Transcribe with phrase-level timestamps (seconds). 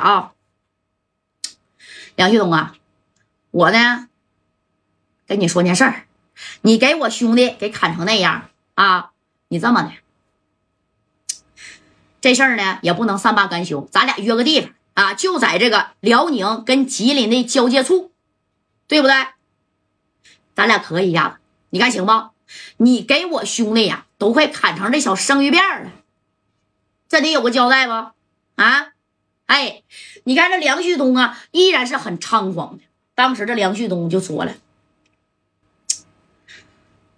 [0.00, 0.32] 啊，
[2.16, 2.74] 梁旭东啊，
[3.50, 4.08] 我呢
[5.26, 6.06] 跟你说件事儿，
[6.62, 9.12] 你给我兄弟给砍成那样啊，
[9.48, 9.92] 你这么的，
[12.20, 18.12] 这事儿呢也不能善罢甘休，咱俩约个地方啊，就在这个辽宁跟吉林的交界处，
[18.88, 19.14] 对不对？
[20.54, 21.38] 咱俩可以呀，
[21.70, 22.12] 你看行不？
[22.78, 25.92] 你给我兄弟呀，都快砍成这小生鱼片了，
[27.08, 27.92] 这得有个交代不？
[28.56, 28.88] 啊？
[29.50, 29.82] 哎，
[30.22, 32.84] 你看这梁旭东啊，依然是很猖狂的。
[33.16, 34.54] 当时这梁旭东就说了：“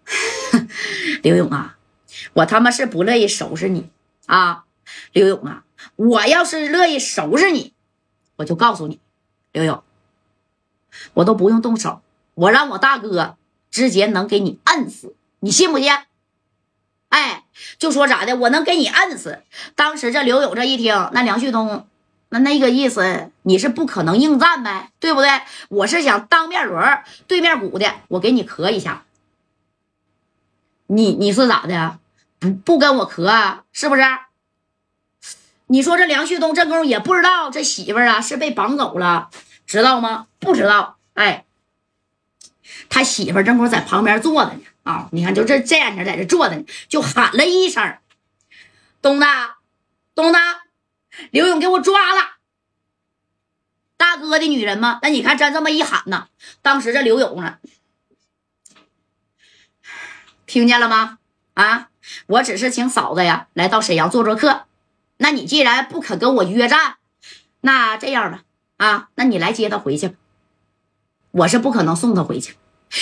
[1.22, 1.76] 刘勇啊，
[2.32, 3.90] 我他妈是不乐意收拾你
[4.24, 4.64] 啊，
[5.12, 5.64] 刘勇啊，
[5.96, 7.74] 我要是乐意收拾你，
[8.36, 8.98] 我就告诉你，
[9.52, 9.84] 刘勇，
[11.12, 12.00] 我都不用动手，
[12.32, 13.36] 我让我大哥
[13.70, 15.92] 直接能给你摁死，你信不信？
[17.10, 17.44] 哎，
[17.76, 19.42] 就说咋的，我能给你摁死。
[19.74, 21.86] 当时这刘勇这一听，那梁旭东。”
[22.32, 25.28] 那那个意思，你是不可能应战呗，对不对？
[25.68, 29.04] 我是想当面轮对面鼓的，我给你磕一下。
[30.86, 31.98] 你你是咋的？
[32.38, 33.64] 不不跟我磕啊？
[33.70, 34.02] 是不是？
[35.66, 39.28] 你说这梁旭东这功夫也不知道这媳妇儿啊是被绑走了，
[39.66, 40.26] 知道吗？
[40.38, 40.96] 不知道。
[41.12, 41.44] 哎，
[42.88, 45.08] 他媳妇儿正好在旁边坐着呢啊！
[45.12, 47.98] 你看，就这这样式在这坐着呢，就喊了一声
[49.02, 49.26] ：“东子，
[50.14, 50.38] 东子。”
[51.30, 52.36] 刘勇给我抓了，
[53.96, 54.98] 大哥的女人吗？
[55.02, 56.28] 那你看咱这么一喊呢，
[56.62, 57.58] 当时这刘勇呢，
[60.46, 61.18] 听见了吗？
[61.54, 61.88] 啊，
[62.26, 64.64] 我只是请嫂子呀来到沈阳做做客，
[65.18, 66.96] 那你既然不肯跟我约战，
[67.60, 68.42] 那这样吧，
[68.78, 70.14] 啊，那你来接他回去吧，
[71.30, 72.56] 我是不可能送他回去。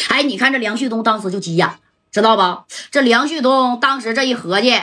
[0.09, 1.79] 哎，你看这梁旭东当时就急眼了，
[2.11, 2.67] 知道吧？
[2.91, 4.75] 这梁旭东当时这一合计。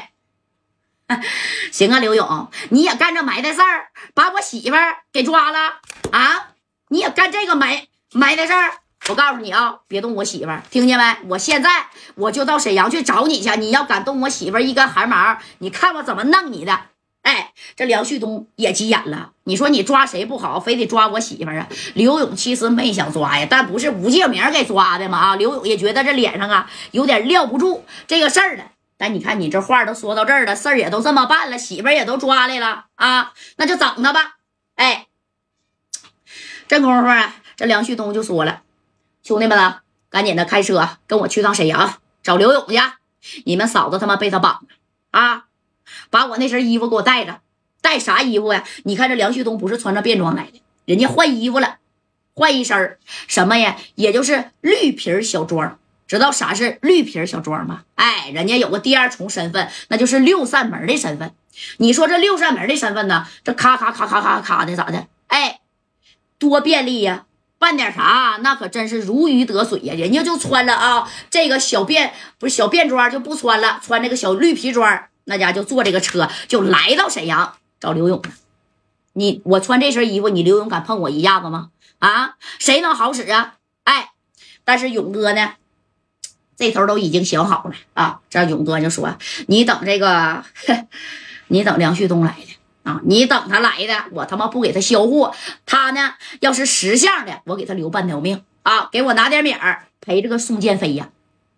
[1.72, 5.80] 行啊，刘勇，你也干这埋汰事儿，把我媳妇儿给抓了
[6.12, 6.50] 啊！
[6.90, 8.74] 你也干这个埋埋汰事儿，
[9.10, 11.18] 我告诉你啊，别动我媳妇儿，听见没？
[11.30, 16.78] 我现在我就到沈阳去找你去，你要敢动我媳妇儿一根汗毛，你看我怎么弄你的！
[17.24, 21.68] 哎，这梁旭东也急眼了，你说你抓谁不好，非得抓我媳妇儿啊？
[21.94, 25.18] 刘勇其实没想抓呀，但不是吴建明给抓的吗？
[25.18, 28.64] 啊，刘勇也觉得这脸上啊有点撂不住这个事儿了。
[28.98, 34.38] 但你看，你这话都说到这儿了，事儿也都这么办了，媳妇儿也都抓来了啊，那就整他吧。
[34.74, 35.06] 哎，
[36.68, 38.64] 这功夫啊，这梁旭东就说了
[39.22, 42.80] ：“兄弟们啊，赶紧的开车跟我去趟沈阳找刘勇去。
[43.46, 44.68] 你们嫂子他妈被他绑了
[45.12, 45.46] 啊！
[46.10, 47.42] 把我那身衣服给我带着，
[47.82, 48.64] 带啥衣服呀？
[48.84, 51.78] 你看这梁旭东不是穿着便装来的，人家换衣服了，
[52.34, 52.98] 换一身
[53.28, 53.78] 什么呀？
[53.96, 57.84] 也就是绿皮小装。”知道啥是绿皮小装吗？
[57.96, 61.34] 哎，人家有个第二重身份，那就是六扇门的身份。
[61.78, 63.28] 你说这六扇门的身份呢？
[63.44, 65.08] 这咔咔咔咔咔咔的咋的？
[65.28, 65.60] 哎，
[66.40, 67.26] 多便利呀！
[67.60, 69.96] 办点啥那可真是如鱼得水呀！
[69.96, 78.30] 人家就穿了啊，这个小便不是小便装就不穿了，穿这个小绿皮装，那家就坐这个车就来到沈阳找刘勇了。
[79.14, 81.72] 你我穿这身衣服，你刘勇敢碰我一下子吗？
[81.98, 83.56] 啊，谁能好使啊？
[83.86, 84.12] 哎，
[84.64, 85.56] 但是勇哥呢？
[86.58, 88.20] 这头都已经想好了啊！
[88.30, 89.16] 这勇哥就说
[89.48, 90.44] ：“你等这个，
[91.48, 93.00] 你等梁旭东来的啊！
[93.06, 95.36] 你等他来的，我他妈不给他销货，
[95.68, 98.90] 他呢要是识相的，我给他留半条命啊！
[98.92, 101.10] 给我拿点米儿赔这个宋建飞呀！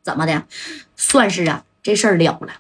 [0.04, 0.44] 怎么的？
[0.98, 2.54] 算是啊，这事儿了了。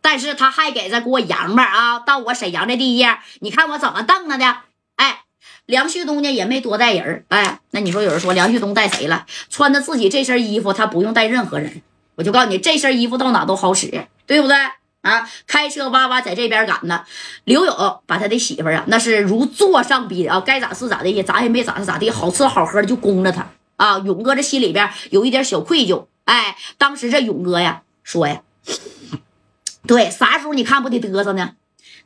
[0.00, 1.98] 但是他还给这给我洋吧啊！
[1.98, 4.56] 到我沈阳的地界，你看我怎么瞪他的？
[4.96, 5.24] 哎，
[5.66, 9.26] 梁旭东呢也没多带人哎，那你说有人说梁旭东带谁了？
[9.48, 11.82] 穿着自己这身衣服，他不用带任何人。”
[12.14, 14.54] 我就告诉你，这身衣服到哪都好使，对不对
[15.00, 15.28] 啊？
[15.46, 17.04] 开车哇哇在这边赶呢。
[17.44, 23.46] 刘勇把他的媳妇啊，那是如坐上宾啊，该咋是咋的，也咋也没咋是咋地，好吃好喝的就供着他
[23.76, 23.98] 啊。
[24.00, 28.42] 勇哥这心里边有一点小愧疚，哎，当时这勇哥呀说呀，
[29.86, 31.54] 对，啥时候你看不得嘚瑟呢？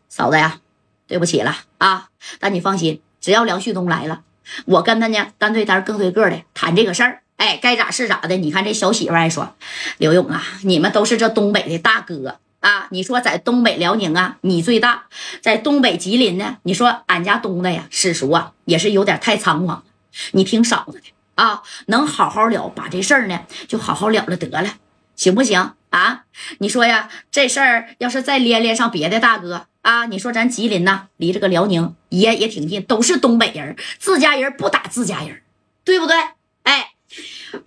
[0.09, 0.61] 嫂子呀，
[1.09, 4.20] 对不起了啊，但你放心，只要梁旭东来了，
[4.67, 7.23] 我跟他呢单对单、个对个的谈这个事儿。
[7.38, 8.37] 哎，该咋是咋的。
[8.37, 9.56] 你看这小媳妇还说
[9.99, 12.87] ：“刘勇啊，你们都是这东北的大哥啊。
[12.93, 15.08] 你说在东北辽宁啊，你最大；
[15.43, 19.82] 在东北吉林呢，你说俺家东子呀，史叔啊，也是有点太猖狂了。
[20.31, 24.70] 你听嫂子的啊，能好好了，把这事儿呢就好好了了得了，
[25.16, 26.24] 行不行啊？
[26.58, 35.42] 你说呀，这事儿要是再连连上别的大哥啊，你说咱吉林呐，离这个辽宁也也挺近，都是东北人，自家人不打自家人，
[35.82, 36.14] 对不对？
[36.62, 36.92] 哎。”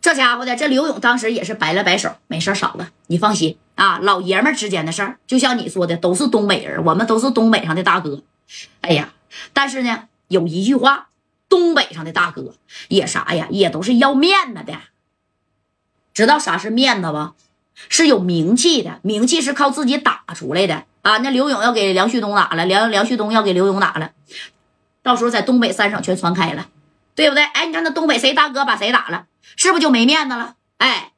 [0.02, 8.22] 这家伙的，这刘勇当时也是摆了摆手，没事嫂子，你放心啊，老爷们之间的事儿，就像你说的，都是东北人，我们都是东北上的大哥。
[8.82, 9.14] 哎呀，
[9.54, 11.08] 但是呢，有一句话，
[11.48, 12.54] 东北上的大哥
[12.90, 14.74] 也啥呀，也都是要面子的。
[16.20, 17.32] 知道啥是面子吧？
[17.88, 21.20] 是有名气的，名气是靠自己打出来的啊！
[21.20, 24.12] 那刘勇要给梁旭东打了，梁梁旭东要给刘勇打了，
[25.02, 26.68] 到时候在东北三省全传开了，
[27.16, 27.46] 对不对？
[27.46, 30.56] 哎，你看那东北谁大哥把谁打了，是不是就没面子了？
[30.80, 31.14] 哎。